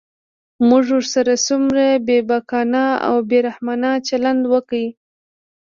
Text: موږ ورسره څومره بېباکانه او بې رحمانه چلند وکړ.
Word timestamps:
موږ 0.67 0.85
ورسره 0.95 1.33
څومره 1.47 1.83
بېباکانه 2.07 2.85
او 3.07 3.15
بې 3.29 3.39
رحمانه 3.47 3.91
چلند 4.07 4.41
وکړ. 4.53 4.81